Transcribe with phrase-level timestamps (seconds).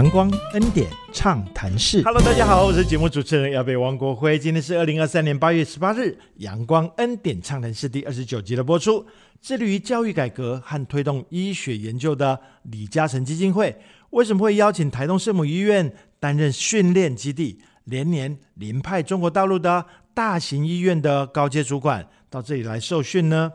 [0.00, 4.38] 阳光恩典畅谈室，Hello，大家好，我是节目主持人要被王国辉。
[4.38, 9.04] 今天是二零二三年八月十八日，阳光恩典畅谈室第二十九集的播出。
[9.42, 13.76] 致力于教育改革和推动医学研究的李嘉诚基金会，
[14.08, 23.52] 为什么会邀请台东圣母医院担任训练基地，连年临派中国大陆的大型医院的高阶主管到这里来受训呢？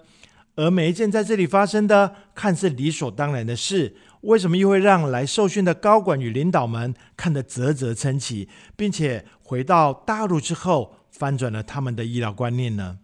[0.57, 3.95] 而每一件在这里发生的看似理所当然的事。
[4.25, 12.97] 为什么又会让来受训的高管与领导们看得啧啧称奇，并且回到大陆之后翻转了他们的医疗观念呢？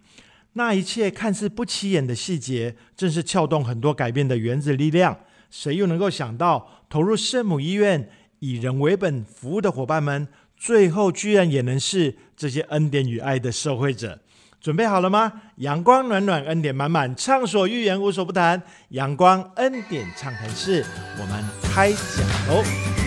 [0.54, 5.20] 那一切看似不起眼的细节，正是撬动很多改变的原子力量。
[5.52, 10.28] 谁又能够想到，投入圣母医院以人为本服务的伙伴们，
[10.58, 14.20] 最后居然也能是这些恩典与爱的受惠者？
[14.62, 15.34] 准备好了吗？
[15.56, 18.62] 阳光暖暖，恩典满满，畅所欲言，无所不谈。
[18.90, 20.86] 阳光恩典畅谈室，
[21.20, 23.01] 我们开讲喽！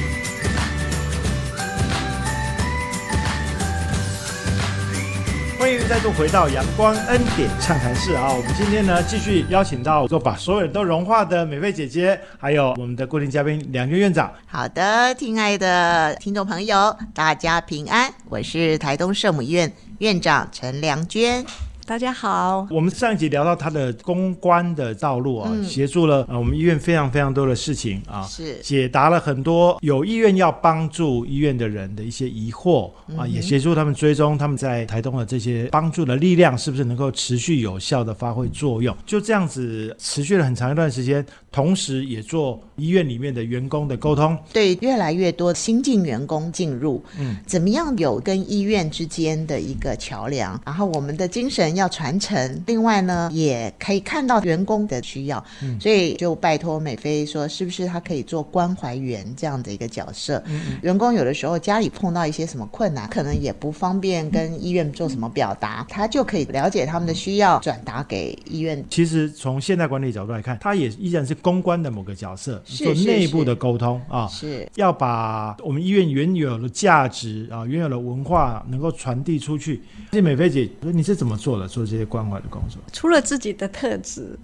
[5.86, 8.32] 再度回到阳光恩典畅谈室啊！
[8.32, 14.32] 我们今天呢，继续邀请到做把所有人都融化的美菲姐姐，还有我们的固定嘉宾梁娟院长。
[14.46, 19.70] 好的，亲爱的听众朋友，大家平安，我是台东圣母院。
[19.98, 21.44] 院长陈良娟。
[21.86, 28.58] 大家好，我们上一集聊到他的公关的道路啊，协助了呃我们医院非常非常多的事情啊，是。
[28.62, 51.73] 解答了很多有意愿要帮助医院的人的一些疑惑啊，也协助他们追踪他们在台东的这些帮助的力量是不是能够持续有效的发挥作用，就这样子持续了很长一段时间，同时也做医院里面的员工的沟通，对越来越多新进员工进入，嗯，怎么样有跟医院之间的一个桥梁，然后我们的精神。
[51.74, 55.42] 要传承，另外呢，也可以看到员工的需要，
[55.80, 60.42] 所以就拜托美菲说，是不是他可以做关怀员这样的一个角色？
[60.82, 68.84] 员工有的时候家里碰到一些什么困难，可能也不方便跟医院做什么表达，他就可以了解他们的需要，转达给医院。
[68.90, 79.82] 其实从现代管理角度来看，他也依然是公关的某个角色，做内部的沟通啊，是要把我们医院原有的价值啊，原有的文化能够传递出去。
[80.12, 81.63] 这美菲姐，你是怎么做的？
[81.66, 84.38] 做这些关怀的工作，除了自己的特质，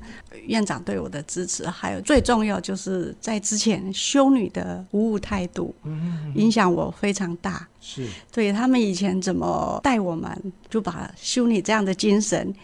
[0.47, 5.75] 院长对我的支持，还有最重要就是在之前修女的服务态度，
[6.35, 7.67] 影响我非常大。
[7.83, 10.31] 是对他们以前怎么带我们，
[10.69, 12.55] 就把修女这样的精神。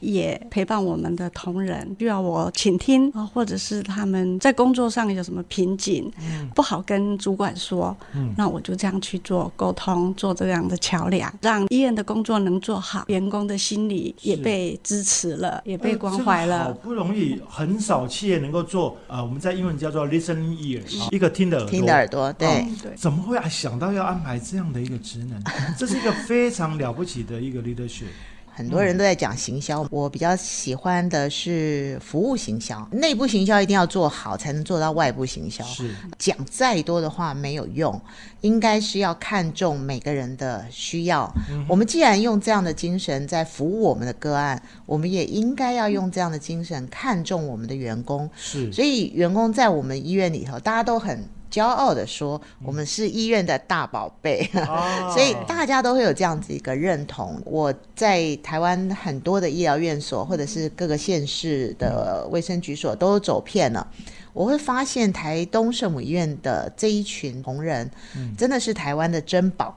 [0.00, 6.12] 也陪伴我们的同仁，需要我倾听啊，或者是他们在工作上有什么瓶颈，
[6.54, 7.96] 不好跟主管说，
[8.36, 16.64] 那我就这样去做沟通，做这样的桥梁，让医院的工作能做好，员工的心理也被支持了，也被关怀了。
[16.64, 17.11] 好不容易，
[17.48, 22.94] 很少企业能够做，呃，我们在英文叫做 listening ears，一个听的耳朵，听的耳朵，对对。
[22.96, 25.42] 怎么会想到要安排这样的一个职能？
[25.78, 28.06] 这是一个非常了不起的一个 leadership。
[28.54, 32.86] 很多人都在讲行销，我比较喜欢的是服务行销。
[32.92, 35.64] 内部行销一定要做好，才能做到外部行销。
[35.64, 37.98] 是讲再多的话没有用，
[38.42, 41.32] 应该是要看重每个人的需要。
[41.66, 48.28] 我们既然用这样的精神在服务我们的个案，我们也应该要用这样的精神看重我们的员工。
[48.36, 51.26] 是，所以员工在我们医院里头，大家都很。
[51.52, 54.50] 骄傲的说，我们是医院的大宝贝，
[55.12, 57.38] 所以大家都会有这样子一个认同。
[57.44, 63.86] 我在台湾很多的医疗院所，或者是各个县市的卫生局所都走遍了，
[64.32, 67.90] 我会发现台东圣母医院的这一群同仁，
[68.38, 69.76] 真的是台湾的珍宝。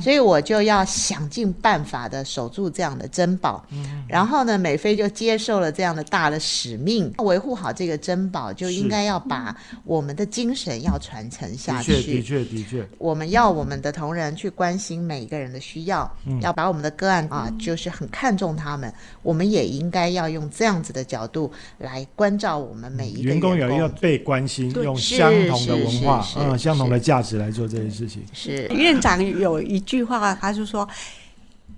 [0.00, 3.64] 所以我就要想尽办法的守住这样的珍宝，
[4.06, 11.94] 然后呢，美菲就接受了这样的大的使命，维护好这个珍宝，就应该要把我们的精神要传承下去。
[11.94, 18.92] 的确，的确，的确，我们要我们的同仁去关心每一个人的需要，要把我们的个案啊，就是很看重他们。
[19.22, 28.22] 我们也应该要用这样子的角度来关照我们每一个员工，也要被关心，用相同的文化，嗯，相同的价值来做这件事情。
[28.34, 29.53] 是院长有。
[29.60, 30.88] 有一句话，他就说：“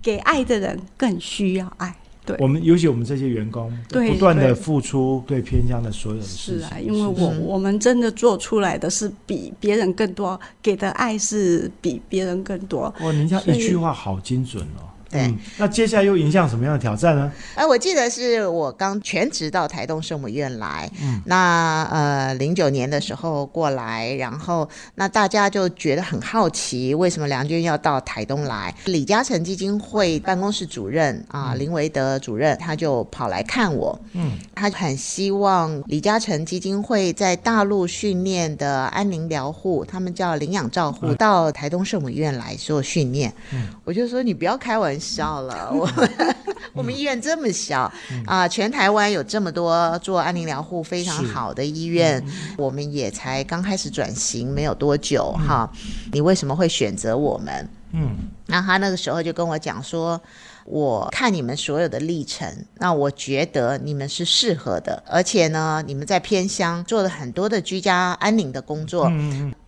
[0.01, 1.95] 给爱的人更需要爱。”
[2.27, 12.93] 对，我们尤其我们这些员工，不断的付出，对偏向的所有的事是啊，因为我我们真的做出来的是比别人更多，给的爱是比别人更多。
[12.99, 14.83] 哇，您家一句话好精准哦。
[15.09, 17.31] 对，那接下来又迎向什么样的挑战呢？
[17.55, 28.73] 哎，我记得是我刚全职到台东圣母院来，嗯，那呃零九年的时候过来，然后那大家就觉得很好奇，为什么梁军要到台东来？
[28.85, 45.06] 李嘉诚基金会办公室主任啊林维德主任他就跑来看我，嗯，他很希望李嘉诚基金会在大陆训练的安宁疗护，他们叫领养照护，到台东圣母院来做训练，嗯，我就说你不要开玩笑
[45.41, 46.35] 了，我们
[46.73, 47.91] 我们医院这么小
[48.25, 52.23] 啊，全台湾有这么多做安宁疗护非常好的医院，
[52.57, 55.69] 我们也才刚开始转型没有多久哈，
[56.11, 57.69] 你为什么会选择我们？
[57.93, 58.15] 嗯，
[58.47, 60.19] 那他那个时候就跟我讲说。
[60.67, 69.09] 我看你们所有的历程，那我觉得你们是适合的，而且呢，你们在偏乡做了很多的居家安宁的工作。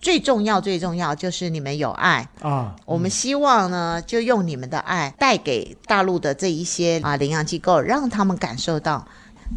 [0.01, 2.75] 最重要、最重要就是你们有爱啊！
[2.85, 9.07] 我们希望呢，就用你们的爱带给大陆的这一些啊领养机构，让他们感受到。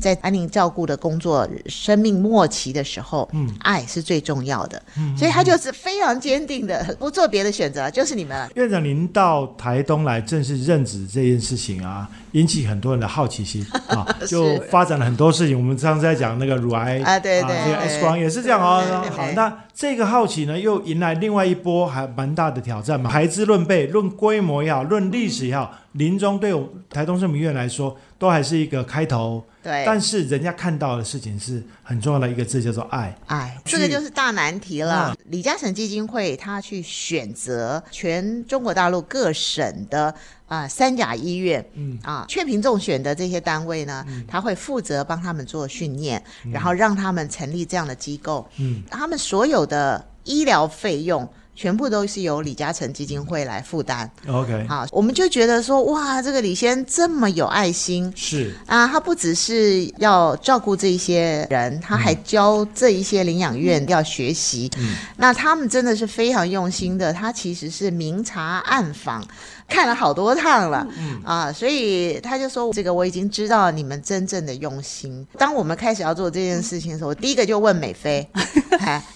[0.00, 15.56] 在安宁照顾的工作，生命末期的时候，嗯，爱是最重要的，嗯，所以他就是非常坚定的不做别的选择，就是你们院长，您到台东来正式任职这件事情啊，引起很多人的好奇心啊， 就发展了很多事情。
[15.56, 18.82] 我们上次在讲那个乳癌啊，对对，这个 X 光也是这样哦。
[19.10, 23.10] 好，那这个好奇呢，又迎来另外一波还蛮大的挑战嘛。
[23.10, 29.44] 排资论辈，论规模也好，论历史也好，临终对我台东圣母医院来说，都还是一个开头。
[29.62, 33.16] 对，但是人家看到的事情是很重要的一个字，叫做爱。
[33.26, 35.14] 爱，这个就是大难题了。
[35.26, 40.12] 李嘉诚基金会他去选择全中国大陆各省的
[40.48, 41.98] 啊三甲医院，嗯。
[42.02, 46.22] 啊，确凭众选的这些单位呢，他会负责帮他们做训练，
[46.52, 51.28] 然后让他们成立这样的机构，嗯，他们所有的医疗费用。
[51.54, 54.10] 全部都是由李嘉诚基金会来负担。
[54.28, 64.70] OK，好，我们就觉得说，哇，这个李先这么有爱心，是啊，他不只是要照顾这一些人，他还教这一些领养院要学习。
[64.78, 69.22] 嗯，那他们真的是非常用心的，他其实是明察暗访。
[69.68, 75.26] 看了好多趟了，嗯啊，所以他就说这个我已经知道你们真正的用心。
[75.38, 78.28] 当我们开始要做这件事情的时候，我第一个就问美菲，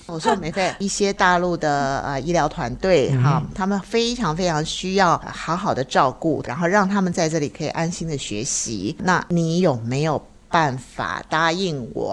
[0.07, 8.97] 我说美菲，一些大陆的呃医疗团队哈，他们非常非常需要好好的照顾，然后让他们在这里可以安心的学习。
[9.01, 12.13] 那你有没有办法答应我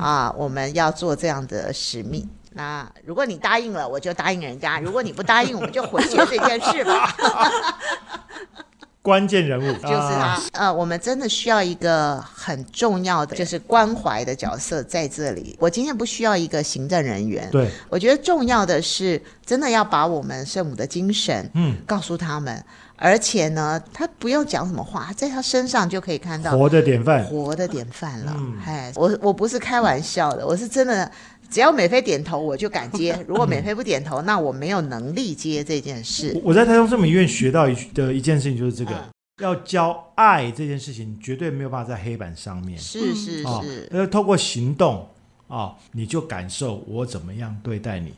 [0.00, 0.32] 啊？
[0.36, 2.28] 我们要做这样的使命。
[2.56, 7.14] 那如果你答应了，我就答应人家；如果你不答应，我们就回绝这件事吧。
[9.04, 10.40] 关键人物 就是他。
[10.52, 15.54] 呃，我们真的需要一个很重要的，就是关怀的角色在这里。
[15.60, 22.64] 我今天不需要一个行政人员，对我觉得重要的是，真的要把我们圣母的精神，嗯，告诉他们。
[22.96, 28.34] 而且呢，他不用讲什么话，在他身上就可以看到活的典范，活的典范了。
[28.64, 31.10] 哎，我我不是开玩笑的，我是真的。
[31.54, 36.36] 只要美菲点头，我就敢接； 如果美菲不点头，那我没有能力接这件事。
[36.42, 39.08] 我在台中圣母医院学到一的一件事情就是这个：
[39.40, 42.76] 要教爱这件事情，绝对没有办法在黑板上面。
[42.76, 45.08] 是是是，要透过行动
[45.46, 48.12] 啊，你就感受我怎么样对待你。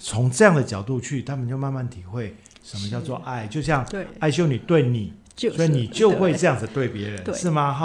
[0.00, 2.34] 从这样的角度去，他们就慢慢体会
[2.64, 3.46] 什么叫做爱。
[3.46, 3.86] 就像
[4.18, 7.72] 爱修女对你，所以你就会这样子对别人，是吗？
[7.72, 7.84] 哈，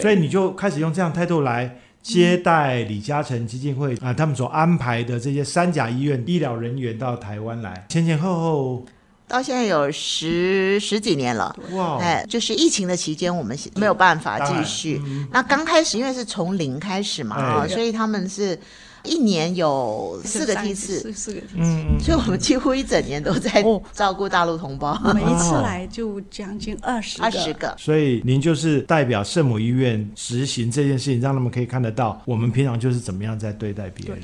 [0.00, 1.80] 所以你就开始用这样态度来。
[2.04, 8.86] 接待李嘉诚基金会啊，他们所安排的这些三甲医院医疗人员到台湾来，前前后后
[9.26, 11.56] 到现在有十十几年了。
[11.72, 11.96] 哇！
[11.98, 15.00] 哎，就是疫情的期间，我们没有办法继续。
[15.32, 18.56] 那刚开始因为是从零开始嘛，啊，所以他们是。
[19.04, 24.98] 一年有四个梯次， 四个梯次，嗯所以我们几乎一整年都在照顾大陆同胞。
[25.14, 34.18] 每一次来就将近二十二十个，所以您就是代表圣母医院执行这件事情，让他们可以看得到我们平常就是怎么样在对待别人。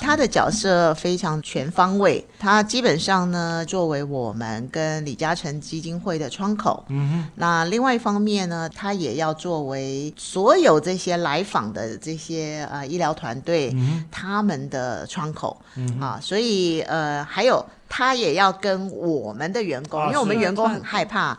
[0.00, 6.84] 他的角色非常全方位，他基本上呢作为我们跟李嘉诚基金会的窗口。
[6.88, 7.30] 嗯哼。
[7.36, 13.70] 那另外一方面呢，他也要作为所有这些来访的这些呃医疗团队。
[13.74, 21.38] 嗯他们的窗口嗯啊，所以呃，还有他也要跟我们的员工，因为我们员工很害怕，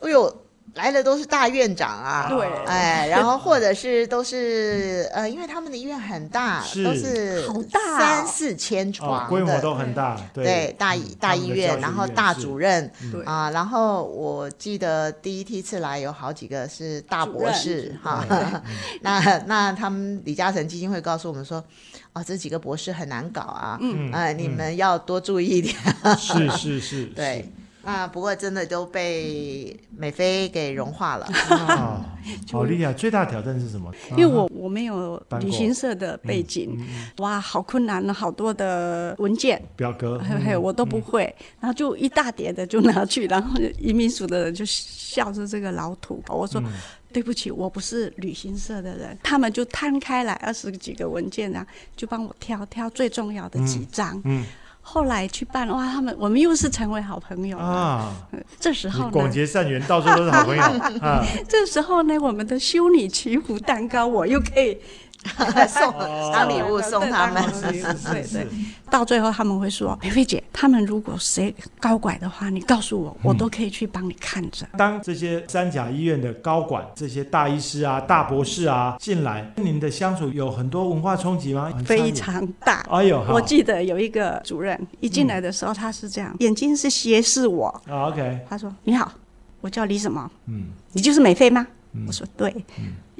[0.00, 0.34] 哎呦。
[0.74, 12.90] 来的都是大院长啊，对，哎，然后或者是都是呃，因为他们的医院很大，都是好大，三四千床，规模都很大，对，大大医院，然后大主任，
[13.24, 18.24] 啊，然后我记得第一梯次来有好几个是大博士哈，
[19.02, 21.64] 那那他们李嘉诚基金会告诉我们说，
[22.12, 25.74] 哦，这几个博士很难搞啊，嗯，哎，你们要多注意一点，
[26.18, 27.50] 是是是， 对。
[27.82, 31.26] 啊，不过真的都被美菲给融化了。
[31.50, 32.04] 哦，
[32.52, 32.92] 好厉害！
[32.92, 33.90] 最大的挑战是什么？
[34.10, 36.78] 因为我我没有旅行社的背景，
[37.18, 46.62] 哇，好困难了，好多的文件，表格，嘿嘿，我都不会，然后就一大叠的就拿去，然后移民署的人就笑着这个老土，我说。
[47.10, 49.18] 对不起，我不是旅行社的人。
[49.22, 51.66] 他们就摊开来二十几个文件啊，
[51.96, 54.20] 就帮我挑挑最重要的几张。
[54.26, 54.44] 嗯，
[54.80, 58.14] 后来去办哇，他们我们又是成为好朋友啊。
[58.58, 61.24] 这时候呢，广结善缘，到处都是好朋友啊。
[61.48, 64.78] 这时候呢，我们的修女祈福蛋糕，我又可以。
[65.68, 65.92] 送
[66.32, 68.46] 当礼物送他们，对对。
[68.90, 81.70] 到最后他们会说：“菲菲姐，他们如果谁高管的话，你告诉我，我都可以去帮你看着。”当这些三甲医院的高管、这些大医师啊、大博士啊进来，跟您的相处有很多文化冲击吗？
[81.84, 82.86] 非常大。
[82.90, 87.68] 哎呦，我记得有一个主任一进来的时候，他是这样，眼睛是斜视我。
[87.90, 89.12] OK，他说：“你好，
[89.60, 90.30] 我叫李什么？
[90.46, 91.66] 嗯，你就是美菲吗？”
[92.06, 92.54] 我说：“对。”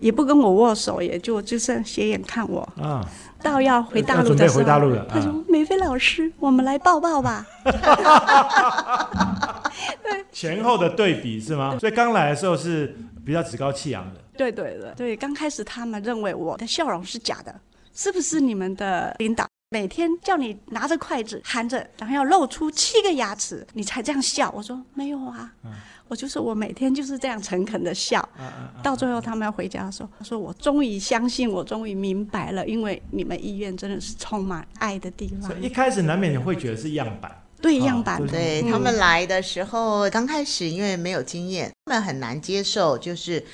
[0.00, 2.60] 也不跟我握手，也就就是斜眼看我。
[2.80, 3.04] 啊，
[3.42, 4.64] 到要回大陆的时候，
[5.08, 7.46] 他说：“美飞老师，我们来抱抱吧。”
[10.02, 11.76] 对，前后的对比是吗？
[11.78, 14.20] 所以刚来的时候是比较趾高气扬的。
[14.36, 17.54] 对对对对，刚开始他们认为我的笑容是假的，
[17.92, 24.50] 是不是你们的领导每天叫你拿着筷子含着，然后要露出七个牙齿，你才这样笑？
[24.56, 25.52] 我说没有啊。
[26.08, 28.26] 我就是我每天就是这样诚恳的笑，
[28.82, 35.62] 到最后他们要回家的时候，他说我终于相信，我终于明白了，因为你们医院真的是充满爱的地方。
[35.62, 43.44] 一开始难免你会觉得是样板，对样板，对他们来的时候，刚开始因为没有经验，他们很难接受，就是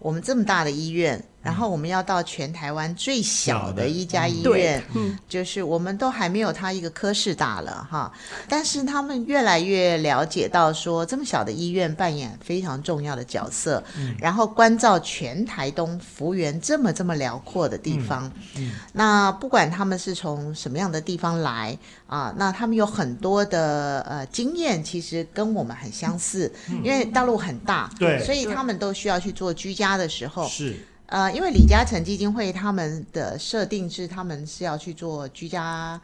[0.00, 1.24] 我们这么大的医院。
[1.42, 8.12] 然后我们要到全台湾最小的一家医院，嗯，就是我们都还没有他一个科室大了哈。
[8.46, 26.52] 但是他们越来越了解到说，这么小的医院扮演非常重要的角色，嗯，然后关照全台东幅员这么这么辽阔的地方，嗯，那不管他们是从什么样的地方来啊，那他们有很多的呃经验，其实跟我们很相似，
[26.84, 30.76] 因为大陆很大，对，所以他们都需要去做居家的时候是。
[31.10, 36.00] 呃，因为李嘉诚基金会他们的设定是，他们是要去做居家啊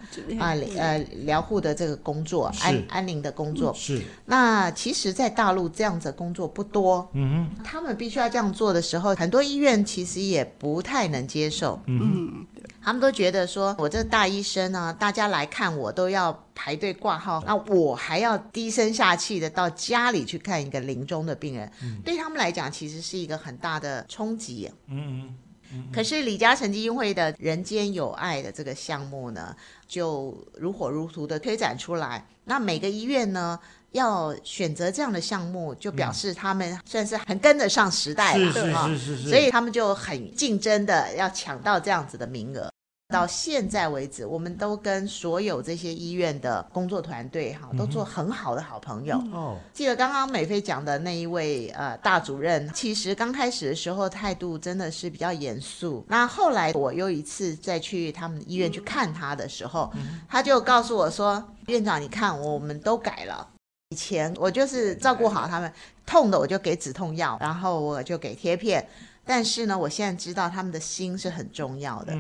[0.77, 3.73] 呃疗护的这个工作，安安宁的工作。
[3.73, 4.03] 是。
[4.25, 7.09] 那其实，在大陆这样子工作不多。
[7.13, 7.65] 嗯哼。
[7.65, 11.81] 他们必须要这样做的时候，很多医院其实也不太能接受。
[11.87, 12.47] 嗯哼。
[12.87, 21.69] 他们都觉得说，我这大医生呢，大家来看我都要排队挂号，那我还要低声下气的到家里去看一个临终的病人，
[22.05, 24.71] 对他们来讲，其实是一个很大的冲击。
[24.87, 25.35] 嗯
[25.73, 25.89] 嗯。
[25.93, 29.53] 可是李嘉诚基金会的人间有爱的这个项目呢，
[29.89, 32.25] 就如火如荼的推展出来。
[32.45, 33.59] 那每个医院呢，
[33.91, 39.29] 要选择这样的项目，就表示他们算是很跟得上时代了，是是是是。
[39.29, 42.71] 所以他们就很竞争的要抢到这样子的名额。
[43.09, 49.17] 到现在为止，我们都跟所有这些医院的工作团队哈，都做很好的好朋友。
[49.33, 56.05] 哦，记得刚刚美菲讲的那一位呃大主任，其实刚开始的时候态度真的是比较严肃。
[56.09, 59.93] 那后来我又一次再去他们医院去看他的时候，
[60.29, 63.49] 他就告诉我说：“院长，你看我们都改了。
[63.91, 65.73] 以前我就是照顾好他们，
[66.05, 68.85] 痛的我就给止痛药，然后我就给贴片。
[69.25, 72.13] 但是呢，我现在知道他们的心是很重要的。”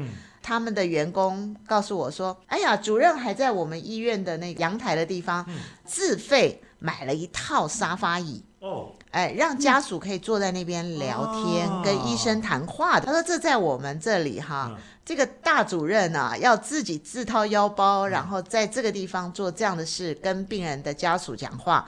[0.47, 5.45] 他们的员工告诉我说：“哎呀，主任还在我们医院的那阳台的地方
[5.85, 8.41] 自费买了一套沙发椅。
[8.61, 13.01] 哦，哎，让家属可以坐在那边聊天，跟医生谈话。
[13.01, 13.07] 的。
[13.07, 14.71] 他说这在我们这里哈，
[15.05, 21.85] 这个大主任啊，要自己自掏腰包，然后在这个地方做这样的事，跟病人的家属讲话，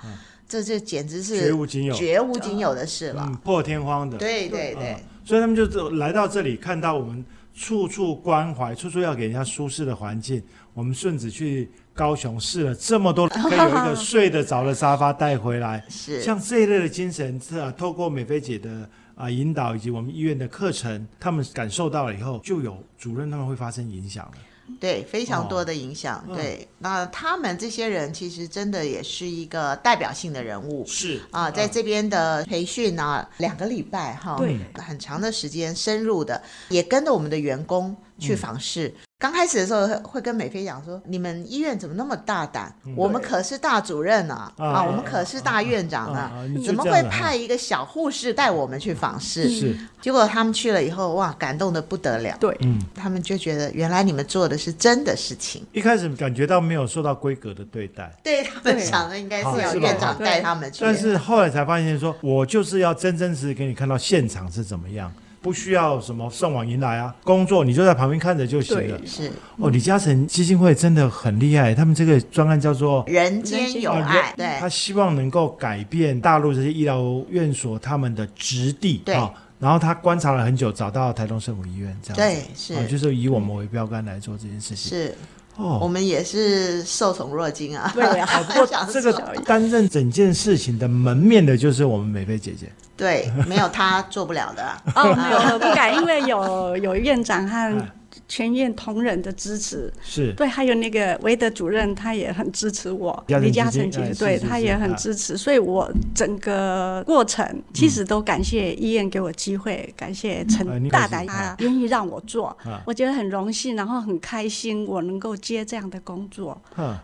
[0.48, 4.18] 这就简直是绝无仅有、绝无仅有的事了，破天荒的。
[4.18, 7.24] 对对对，所以他们就来到这里，看到我们。”
[7.58, 10.40] 处处关怀，处处要给人家舒适的环境。
[10.72, 15.84] 我们顺子去高雄试了这么多， 可以有一个睡得着的沙发带回来。
[15.88, 24.32] 是像这一类的精神，是啊，透过美菲姐的啊引导以及我们医院的课程，他们感受到了以后，就有主任他们会发生影响了。
[24.80, 26.24] 对，非常多的影响。
[26.34, 30.84] 对，那他们这些人其实真的也是一个代表性的人物。
[30.86, 38.92] 是啊，在这边的培训呢，两个礼拜哈，对，很长的时间，深入的，也跟着我们的员工去访视。
[39.20, 42.72] 刚开始的时候会跟美菲讲说：“你们医院怎么那么大胆？
[42.94, 46.30] 我们可是大主任啊，啊，我们可是大院长啊，
[46.64, 49.76] 怎么会派一个小护士带我们去访视？”是。
[50.00, 52.36] 结果他们去了以后，哇，感动的不得了。
[52.38, 55.66] 对，嗯，他们就觉得原来你们做的是真的事情。
[55.72, 65.12] 一开始感觉到没有受到规格的对待，对他们想的应该是要院长带他们去，但是后来才发现说，我就是要真真实实给你看到现场是怎么样。
[65.40, 69.00] 不需要什么送往迎来啊，工作你就在旁边看着就行了。
[69.06, 79.02] 是哦，李嘉诚基金会真的很厉害，他们这个专案叫做“人间有爱”，对，他希望能够改变大陆这些医疗院所他们的质地。
[79.04, 79.14] 对，
[79.58, 82.16] 然后他观察了很久，找到台东圣母医院这样。
[82.16, 84.90] 对，是，就是以我们为标杆来做这件事情。
[84.90, 85.14] 是。
[85.58, 87.90] 哦，我们也是受宠若惊啊！
[87.92, 88.28] 对啊，
[88.92, 89.12] 这个
[89.44, 92.70] 担任整件事情的门面的就是我们美菲姐姐。
[92.96, 94.64] 对，没有她做不了的。
[94.94, 97.86] 哦，没有，不敢，因为有有院长和。
[98.26, 99.92] 全院同仁的支持。
[100.02, 100.32] 是。
[100.32, 103.24] 对，还有那个韦德主任，他也很支持我。
[103.28, 116.60] 李嘉诚姐对他也很支持，所以我整个过程其实都感谢医院给我机会，感谢陈大胆他愿意让我做，我觉得很荣幸，然后很开心，我能够接这样的工作。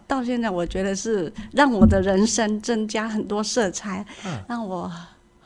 [0.06, 4.04] 到现在我觉得是让我的人生增加很多色彩，
[4.48, 4.90] 让我。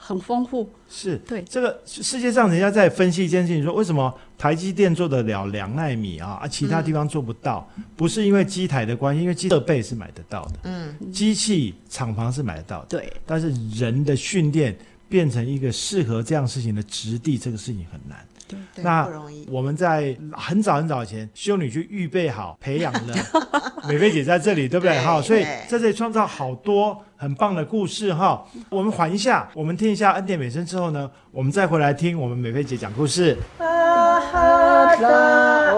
[0.00, 1.42] 很丰富，是对。
[1.42, 7.68] 这个世界上，人家在分析一件事情，说为什么台积电做得了两纳米啊，啊其他地方做不到？
[7.96, 13.12] 不是因为机台的关系，因为机设备是买得到的，嗯，机器厂房是买得到的，对。
[13.26, 14.78] 但是人的训练
[15.08, 18.18] 变成一个适合这样事情的质地，这个事情很难。
[18.46, 19.06] 对那
[19.48, 23.14] 我们在很早很早以前，修女去预备好培养了
[23.86, 24.98] 美菲姐在这里，对不对？
[25.00, 28.42] 哈，所以在这里创造好多很棒的故事哈。
[28.70, 33.36] 我们缓一下，我们听一下恩典美声之后呢，我们再回来听我们美菲姐讲故事。
[34.18, 34.98] lahat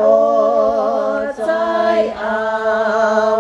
[0.01, 3.40] laot sa'y awa.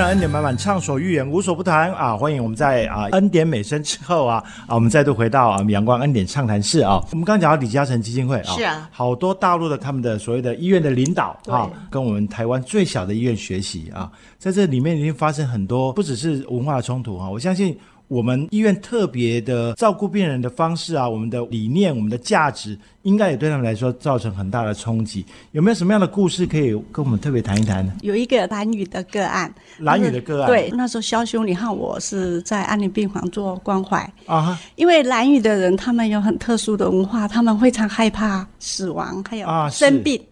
[0.00, 2.16] 恩典满满，畅所欲言，无所不谈啊！
[2.16, 7.04] 欢迎我们在啊恩典美声之后啊啊，我们再度回到啊阳光恩典畅谈室啊。
[7.10, 17.76] 我们刚刚讲到李嘉诚基金会啊，是啊，好多大陆的他们的所谓的医院的领导啊，跟我们台湾最小的医院学习啊，在这里面已经发生很多，不只是文化的冲突啊，我相信。
[18.08, 25.24] 我们医院特别的照顾病人的方式啊，我们的理念、我们的价值，应该也对他们来说造成很大的冲击。
[25.52, 27.92] 有没有什么样的故事可以跟我们特别谈一谈呢？
[28.02, 40.20] 有一个蓝宇的个案，蓝宇的个案，对，那时候肖兄，你看我是在安宁病房做关怀啊，因为蓝宇的人他们有很特殊的文化，他们非常害怕死亡，还有生病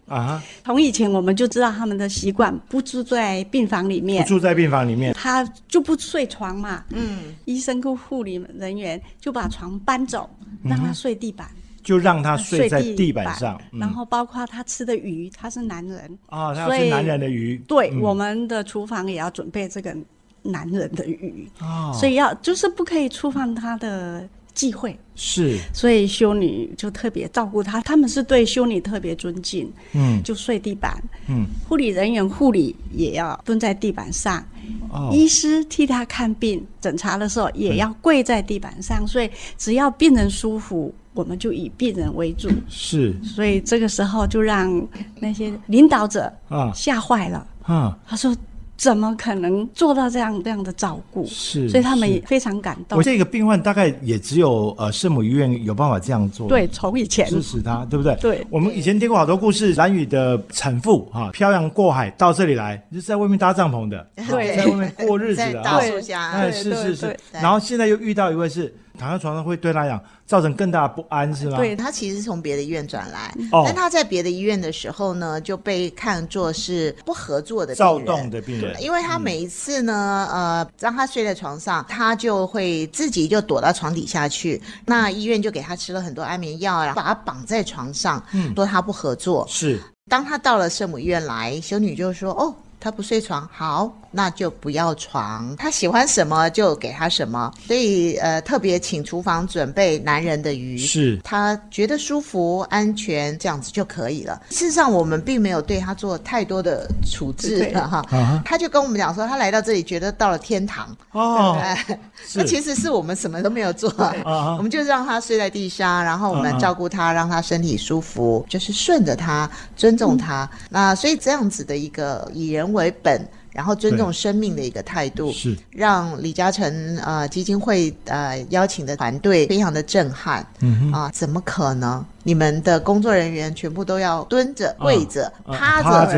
[0.63, 7.81] 从以前我们就知道他们的习惯，不住在病房里面，不住在病房里面，他就不睡床嘛，嗯，医生。
[7.81, 10.29] 跟护理人员就把床搬走，
[10.63, 11.49] 让他睡地板，
[11.81, 13.59] 就让他睡在地板上。
[13.71, 16.19] 然后包括他吃的鱼，他是男人。
[16.27, 17.57] 啊，他吃男人的鱼。
[17.67, 19.97] 对，我们的厨房也要准备这个
[20.43, 21.49] 男人的鱼。
[21.59, 24.97] 哦，所以要就是不可以触犯他的忌讳。
[25.15, 29.71] 是，所以修女就特别照顾他，他们是对修女特别尊敬。
[29.93, 31.01] 嗯，就睡地板。
[31.27, 34.43] 嗯，护理人员护理也要蹲在地板上。
[34.91, 39.05] 哦医师替他看病诊查的时候，也要跪在地板上。
[39.05, 42.49] 所以只要病人舒服，我们就以病人为主。
[42.67, 44.87] 是，所以这个时候就让
[45.19, 47.47] 那些领导者啊吓坏了。
[47.63, 48.35] 啊，他说。
[48.81, 51.23] 怎么可能做到这样这样的照顾？
[51.27, 53.03] 是，所以他们也非常感动我。
[53.03, 58.15] 这个病患大概也只有呃圣母医院有办法这样做，对，从以前支持他，对不对？
[58.15, 65.63] 对我们以前听过好多故事，蓝雨的产妇哈、漂洋过海到这里来，就是在外面搭帐篷的，对在外面过日子的啊。
[65.63, 71.57] 大树下，哎，对对是是是对，然后现在又遇到一位是躺在床上会对他来讲造成更大的不安，是吗？
[71.57, 73.63] 对他其实是从别的医院转来，哦。
[73.65, 84.61] 但他在别的医院的时候呢，就被看作是不合作的躁动的病人，因为他每一次呢，呃，让他睡在床上，他就会自己就躲到床底下去。
[84.85, 88.53] 那医院就给他吃了很多安眠药，然后把他绑在床上，嗯。
[88.55, 89.45] 说他不合作。
[89.49, 89.79] 是。
[90.09, 95.55] 当他到了圣母医院来，修女就说：“哦，他不睡床，好，那就不要床。
[95.55, 97.51] 他喜欢什么就给他什么。
[97.65, 104.41] 所以呃，特别请厨房准备男人的鱼，是他觉得舒服、安全，这样子就可以了。
[104.49, 108.05] 事实上，我们并没有对他做太多的处置对哈。
[108.11, 110.95] 啊他就跟我们讲说，他来到这里觉得到了天堂。
[111.11, 111.57] 哦，
[112.35, 113.89] 那其实是我们什么都没有做，
[114.25, 120.49] 啊 我们就让他睡在地上，然后我们照顾他，让他身体舒服，就是顺着他，尊重他。
[120.69, 130.45] 那所以这样子的一个以人为本，然后尊重生命的一个态度，是让李嘉诚呃基金会呃邀请的团队非常的震撼。
[130.93, 132.05] 啊，怎么可能？
[132.23, 136.13] 你们的工作人员全部都要蹲着、跪着、啊趴趴着，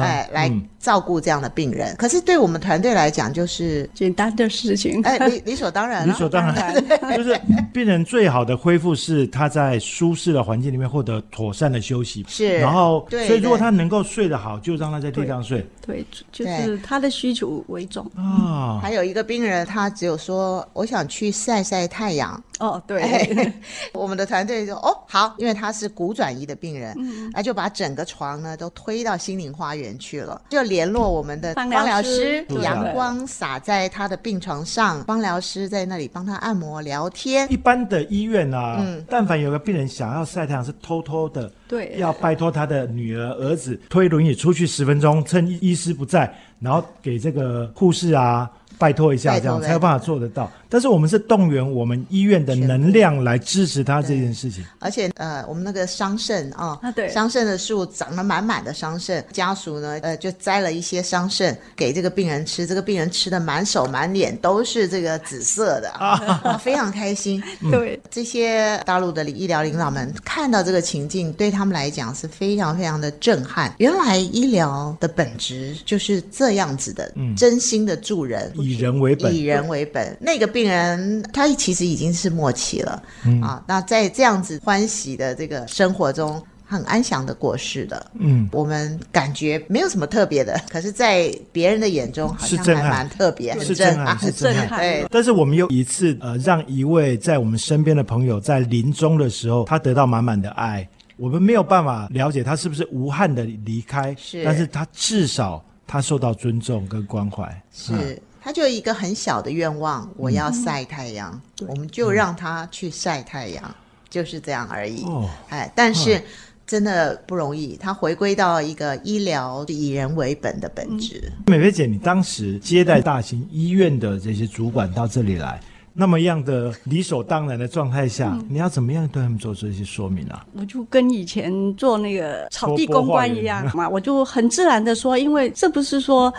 [0.00, 1.94] 哎，来嗯照顾这样的病人。
[1.96, 6.12] 可是对我们团队来讲，就是简单的事情，哎，理理所当然了。
[6.12, 6.74] 理所当然，
[7.16, 7.40] 就是
[7.72, 18.04] 病人最好的恢复是他在舒适的环境里面获得妥善的休息，是然后，对所以如果他能够睡得好，就让他在地上睡对，就就是他的需求为重。
[18.16, 18.78] 啊。
[18.82, 22.42] 还有一个病人，他只有说我想去晒晒太阳。
[22.60, 23.52] 哦，对，哎，
[23.92, 26.96] 我们的团队就哦好，因为他是骨转移的病人，
[27.32, 37.50] 那就把整个床呢都推到心灵花园去了，就联络我们的芳芳疗疗师阳光洒在他的病床上，芳疗师在那里帮他按摩聊天。
[37.50, 39.04] 一般的医院啊，嗯。
[39.08, 41.94] 但凡有个病人想要晒太阳，是偷偷的，对。
[41.98, 50.50] 要拜托他的女儿、儿子推轮椅出去十分钟，趁医医师不在，然后给这个护士啊拜托一下，这样才有办法做得到。
[50.68, 54.64] 但是我们是动员我们医院的能量来支持他这件事情。
[54.80, 67.40] 而且呃，我们那个桑葚啊，啊对桑葚的树长了满满的桑葚，家属呢，呃，就摘了一些桑葚给这个病人吃，这个病人吃的满手满脸都是这个紫色的啊，非常开心。
[67.70, 73.72] 对，这些大陆的医疗领导们看到这个情境，对他们来讲是非常非常的震撼。
[73.78, 80.16] 原来医疗的本质就是这样子的，真心的助人，以人为本以人为本。
[80.20, 86.42] 那个病人他其实已经是末期了、嗯啊，那在这样子欢喜的这个生活中。
[86.66, 94.80] 很安详的过世的，嗯，我们感觉没有什么特别的，可是，在别人的眼中好像还蛮特别，很是震震撼，很震撼。
[94.80, 100.88] 对，但是我们有一次，呃，让一位在我们身边的朋友在临终的时候，他得到满满的爱。
[101.18, 107.44] 我们没有办法了解他是不是无憾的离开，是但是他至少他受到尊重跟关怀。
[107.44, 113.74] 嗯是，他就一个很小的愿望，我要晒太阳，我们就让他去晒太阳，
[114.10, 115.02] 就是这样而已。
[115.04, 116.22] 哦，哎，但是
[116.66, 121.32] 真的不容易，他回归到一个医疗以人为本的本质。
[121.46, 125.58] 美菲姐，你当时接待大型医院的这些主管到这里来，
[125.94, 130.44] 那么样的理所当然的状态下，你要怎么样对他们做这些说明啊？
[130.52, 136.32] 我就跟以前做那个草地公关一样嘛，我就很自然的说，因为这不是说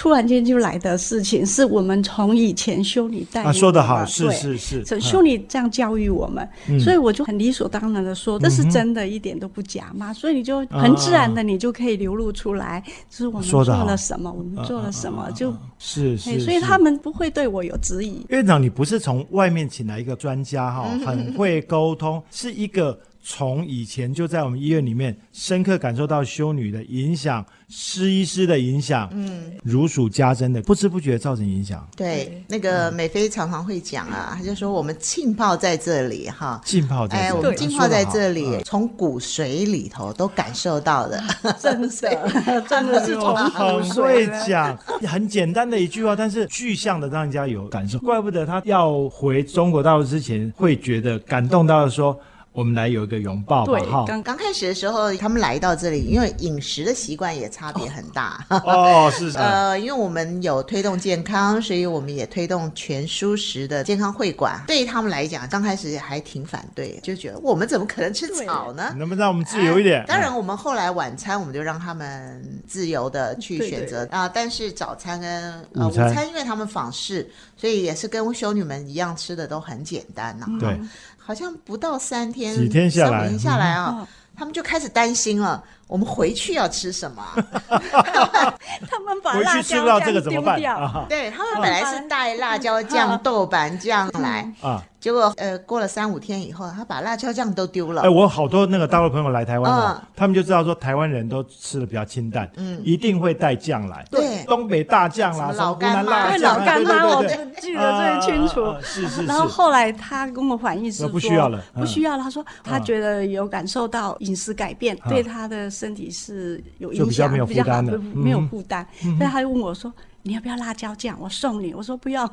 [0.00, 6.48] 突然间就来的事情，是我们从以前修女带啊，领说得好，是是是，修女这样教育我们，
[6.80, 10.10] 所以我就很理所当然的说，这是真的，一点都不假嘛。
[10.10, 18.24] 所以你就很自然的，你就可以流露出来，就是我们做了什么，我们做了什么，就是所以他们不会对我有质疑。
[18.30, 36.60] 院长，你不是从外面请来一个专家哈， 很会沟通，是一个从以前就在我们医院里面深刻感受到修女的影响、施医师的影响，嗯，如数家珍的，不知不觉造成影响，对，那个美菲常常会讲啊，他就说我们浸泡在这里哈。
[36.64, 41.22] 浸泡在哎，这里我们浸泡在这，里，从骨髓里头都感受到的。
[41.60, 47.98] 真的， 真的是从 好会髓讲，很简单的一句话，但是具象的让人家有感受。
[47.98, 52.18] 怪不得他要回中国大陆之前，会觉得感动到说。
[52.52, 53.72] 我们来有一个拥抱吧。
[53.72, 58.44] 对，哈，刚刚开始的时候，他们来到这里，因为饮食的习惯也差别很大。
[58.48, 64.60] 哦， 是是，呃，因为我们有推动健康，所以我们也推动全蔬食的健康会馆。
[64.66, 68.92] 对于他们来讲，刚开始还挺反对，就觉得我们怎么可能吃草呢？
[68.98, 70.04] 能不能让我们自由一点？
[70.08, 80.46] 当然，我们后来晚餐我们就让他们自由的去选择啊，但是早餐跟呃午餐，因为他们访视，所以也是跟修女们一样吃的都很简单呐。
[80.58, 80.78] 对，
[81.22, 85.62] 好像不到三天，几天下来，天下来啊，他们就开始担心了。
[85.90, 87.22] 我们回去要吃什么？
[87.68, 91.04] 他们把辣椒酱丢掉。
[91.08, 98.02] 对他们本来是带辣椒酱、豆瓣酱来啊，结果呃过了三五天以后，他把辣椒酱都丢了。
[98.02, 104.04] 哎，我好多那个大陆朋友来台湾他们就知道说台湾人都吃的比较清淡，嗯，一定会带酱来。
[104.12, 107.24] 对，东北大酱啦，老干妈，老干妈，我
[107.60, 108.72] 记得最清楚。
[108.80, 109.26] 是是是。
[109.26, 112.22] 然后后来他跟我反映是不需要了，不需要了。
[112.22, 115.68] 他说他觉得有感受到饮食改变对他的。
[115.80, 118.86] 身体是有影响，比较没有负担的，没有负担。
[119.00, 119.90] 所以他就问我说
[120.22, 121.18] ：“你要不要辣椒酱？
[121.18, 122.28] 我送你。”我说：“不要。”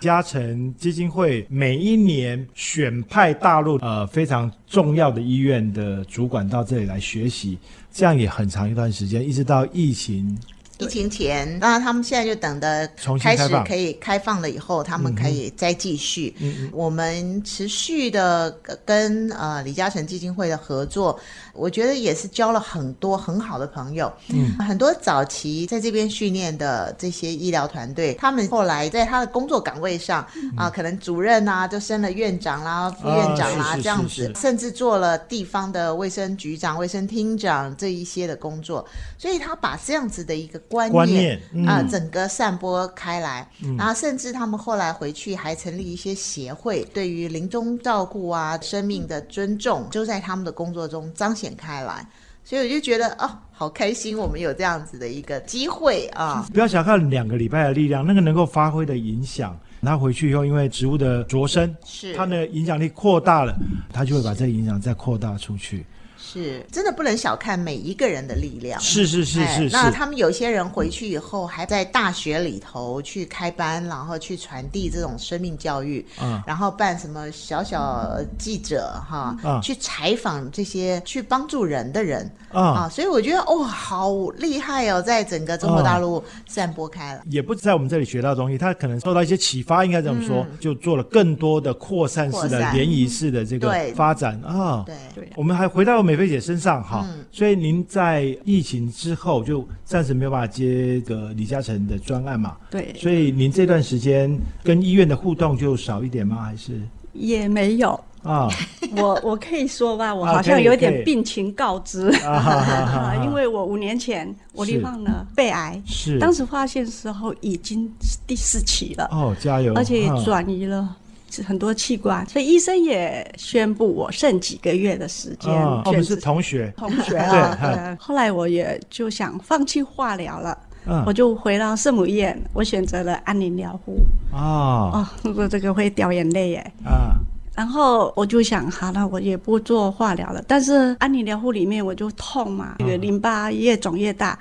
[0.00, 7.58] 嘉诚基金会每一年选派大陆呃非常重要的医院的主管到这里来学习，
[7.92, 10.38] 这样也很长一段时间，一直到疫情。
[10.78, 12.86] 疫情前，那他们现在就等的
[13.18, 16.34] 开始可以开放了以后，他们可以再继续。
[16.70, 18.50] 我们持续的
[18.84, 21.18] 跟呃李嘉诚基金会的合作，
[21.54, 24.12] 我觉得也是交了很多很好的朋友。
[24.28, 30.26] 嗯，很多早期在这边训练的这些医疗团队，他们后来在他的工作岗位上
[30.58, 38.86] 啊，可能主任啊，就升了院长啦、副院长啦这样子，甚至做了地方的卫生局长、卫生厅长这一些的工作，
[39.16, 40.60] 所以他把这样子的一个。
[40.68, 52.06] 观念啊，整个散播开来，然后甚至他们后来回去还成立一些协会，对于临终照顾啊、生命的尊重，就在他们的工作中彰显开来。
[52.44, 56.46] 所以我就觉得哦，好开心，我们有这样子的一个机会啊！
[56.54, 63.52] 不要小看两个礼拜的力量，那个能够发挥的影响，他回去以后，因为植物的着生，是它的影响力扩大了，
[63.92, 65.84] 他就会把这个影响再扩大出去。
[66.18, 68.80] 是，真的不能小看每一个人的力量。
[68.80, 69.68] 是是是是。
[69.70, 76.04] 那他们有些人回去以后，还在大学里头去开班，然后去传递这种生命教育。
[76.20, 76.42] 嗯。
[76.46, 82.88] 然后办什么小小记者哈，去采访这些去帮助人的人啊。
[82.88, 87.22] 所以我觉得哦，好厉害哦，在整个中国大陆散播开了。
[87.28, 94.82] 也不在我们这里学到东西，他可能受到一些启发，应该这么说，就做了更多的扩散式的联谊式的这个发展啊。
[94.86, 95.30] 对对。
[95.36, 96.16] 我们还回到美。
[96.16, 102.56] 菲姐身上哈，所以您在疫情之后就暂时没有办法接个李嘉诚的专案嘛？
[102.70, 102.94] 对。
[102.96, 106.42] 所以您这段时间跟医院的互动就少一点吗？
[106.42, 106.80] 还是
[107.12, 107.88] 也没有
[108.22, 108.48] 啊？
[108.96, 117.92] 我我可以说吧，我好像有点病情告知啊， 因为我五年前我罹患了肺癌，是当时发现时候已经
[118.26, 119.74] 第四期了哦，加油！
[119.74, 120.96] 而且转移了。
[121.44, 125.52] 很多器官，所以医生也宣布我剩几个月的时间。
[125.84, 127.96] 我们是同学，同学啊。
[128.00, 130.58] 后来我也就想放弃化疗了，
[131.04, 133.98] 我就回到圣母院，我选择了安宁疗护。
[134.32, 136.72] 哦哦，我这个会掉眼泪耶。
[136.84, 137.18] 啊。
[137.54, 140.44] 然后我就想，好了，我也不做化疗了。
[140.46, 144.38] 但是安宁疗护里面我就痛嘛，这个淋巴越肿越大。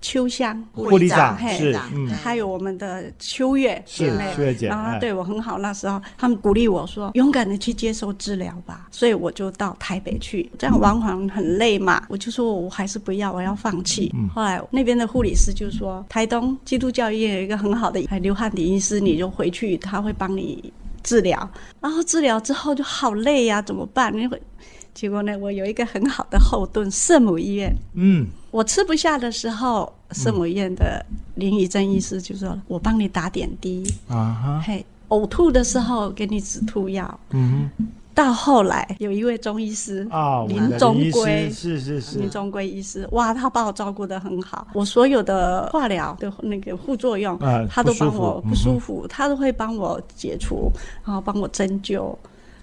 [0.00, 1.76] 秋香护理长是，
[2.22, 5.58] 还有我们的秋月姐妹，然后对我很好。
[5.58, 12.02] 那时候他们鼓励我说：“勇敢的去接受治疗吧。”所以我就到台北去，这样往返很累嘛。
[12.08, 14.10] 我就说我还是不要，我要放弃。
[14.34, 21.50] 后来那边的护理师就说：“台东基督教医院有一个很好的刘汉迪医师，你就回去，他会帮你治疗。
[21.80, 24.10] 然后治疗之后就好累呀，怎么办？
[24.16, 24.40] 你会？
[25.00, 27.74] 结果呢，我有一个很好的后盾——圣母医院。
[27.94, 28.26] 嗯。
[28.50, 31.02] 我吃不下的时候，圣母院的
[31.36, 37.18] 林怡珍医师就说：“我帮你打点滴。”啊哈，嘿，呕吐的时候给你止吐药。
[37.30, 44.66] 嗯哼，到后来有一位中医师啊，林中圭，是是是，林中圭医师，哇，他把我照顾的很好。
[44.74, 47.38] 我所有的化疗的那个副作用，
[47.70, 50.70] 他都帮我不舒服，他都会帮我解除，
[51.06, 52.14] 然后帮我针灸。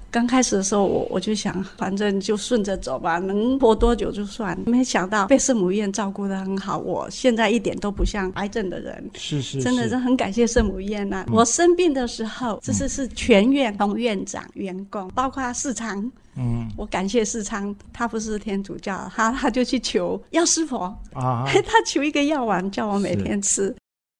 [0.09, 4.57] 刚开始的时候，我我就想，反正就顺着走吧，能活多久就算。
[4.65, 9.09] 没想到被圣母院照顾的很好，我现在一点都不像癌症的人。
[9.15, 11.25] 是是，真的是很感谢圣母院呐。
[11.31, 16.11] 我生病的时候，这是是全院从院长、员工，包括市长。
[16.39, 23.75] 嗯，我感谢世昌，他不是天主教，他他就去求药师佛啊， 他求一个药丸叫我每天吃。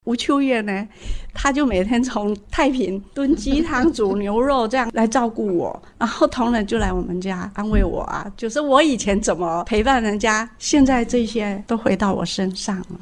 [0.08, 0.88] 吴秋月呢，
[1.34, 13.00] 他就每天从太平炖鸡汤、煮牛肉这样来照顾我，然后同仁就来我们家安慰我啊，就是我以前怎么陪伴人家，现在这些都回到我身上了。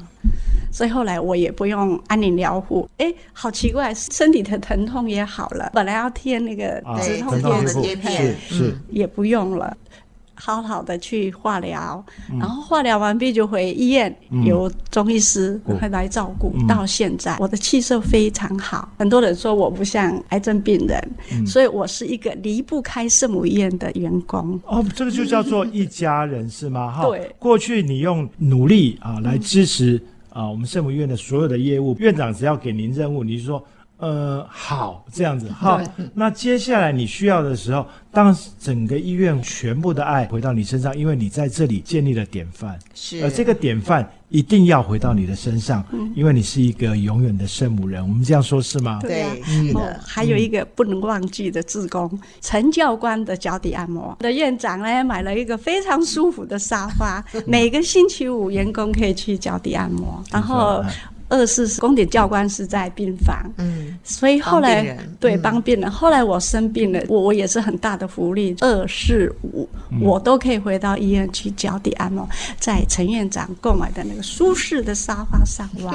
[0.72, 7.40] 所以后来我也不用安宁疗护，哎，好奇怪，身体的疼痛也好了，本来要贴那个止痛
[7.80, 9.74] 贴片，是也不用了。
[10.36, 12.04] 好好的去化疗，
[12.38, 16.52] 然后化疗完毕就回医院，由中医师会来照顾。
[16.68, 18.88] 到现在，我的气色非常好。
[18.98, 24.60] 很多人说我不像癌症病人，所以我是一个离不开圣母医院的员工。
[24.66, 26.92] 哦，这个就叫做一家人是吗？
[26.92, 27.34] 哈，对。
[27.38, 33.64] 过去你用努力啊来支持啊我们圣母医院的所有的业务，院长只要给您任务，你就说。
[33.98, 35.80] 呃，好，这样子好。
[36.12, 43.24] 那接下来你需要的时候，当整个医院全部的爱回到你身上，因为你在这里建立了典范，是。
[43.24, 45.82] 而这个典范一定要回到你的身上，
[46.14, 48.06] 因为你是一个永远的圣母人。
[48.06, 48.98] 我们这样说是吗？
[49.00, 49.24] 对，
[49.72, 60.84] 哦，还有一个不能忘记的志工陈教官的脚底按摩的院长呢，买了一个非常舒服的沙发， 每个星期五员工可以去脚底按摩，然后。
[61.28, 65.90] 二是宫顶教官是在病房，嗯，所以后来对帮病人。
[65.90, 68.54] 后来我生病了，我我也是很大的福利。
[68.60, 69.68] 二四五
[70.00, 72.28] 我都可以回到医院去脚底按摩，
[72.60, 75.92] 在陈院长购买的那个舒适的沙发上哇，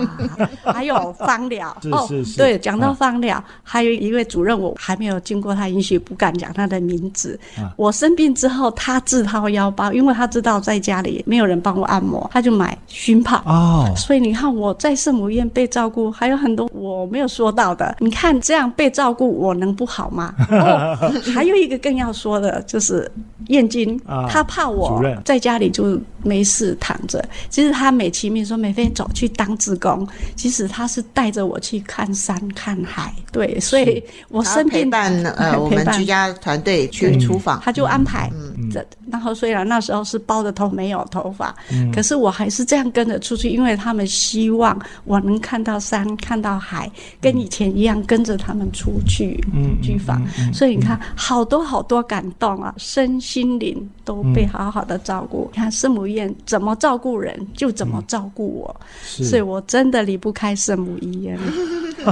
[0.74, 7.40] 还有芳疗哦，对，讲到芳疗，还有一位主任，我还没有经过他允许，不敢讲他的名字。
[7.78, 13.94] 我生病之后，他自掏腰包，因为他知道在家里没有人帮我按摩，他就买熏泡哦。
[13.96, 15.21] 所以你看我在圣。
[15.22, 17.96] 母院被照顾，还有很多我没有说到的。
[18.00, 20.34] 你看这样被照顾，我能不好吗？
[21.32, 23.10] 还有一个更要说的，就是
[23.50, 27.24] 燕京，他怕我在家里就没事躺着。
[27.50, 33.14] 其实他美其名说每天走去当职工，其实他是带着我去看山看海。
[33.32, 38.32] 对，所以我生病，陪伴呃 我们居家团队去厨房，他就安排。
[38.72, 41.54] 这然后虽然那时候是包着头没有头发，
[41.94, 44.72] 可是我还是这样跟着出去，因为他们希望。
[45.12, 49.44] 我能看到山，看到海，跟以前一样跟着他们出去
[49.82, 55.50] 居访，所以你看，好多好多感动啊，身心灵都被好好的照顾。
[55.52, 61.38] 你看圣母院怎么照顾人，就怎么照顾我，所以我真的离不开圣母医院。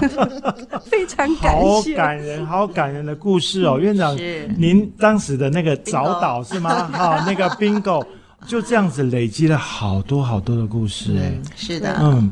[0.84, 4.14] 非常感谢，好感人，好感人的故事哦，院长，
[4.58, 6.90] 您当时的那个早岛是吗？
[6.92, 8.06] 哈，那个 bingo
[8.46, 12.30] 就这样子累积了好多好多的故事，哎，是的，嗯。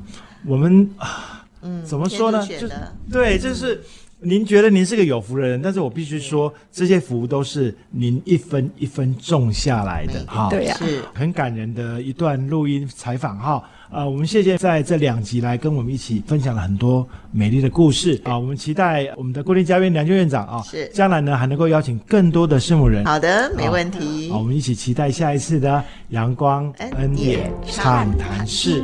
[0.48, 2.48] 我们啊，嗯，怎么说呢？
[2.48, 2.68] 就
[3.12, 3.84] 对，就是
[4.22, 11.02] 您觉得您是个有福的人，但是我必须说，这些福都是您一分一分种下来的，哈，对呀，是。
[11.14, 20.88] 很感人的一段录音采访，哈，啊，我们谢谢在这两集来跟我们一起分享了很多美丽的故事，啊，我们期待我们的固定嘉宾梁娟院长啊，是。
[20.94, 28.82] 将来呢还能够邀请更多的圣母人，好的，没问题，好，我们一起期待下一次的阳光恩典畅谈室。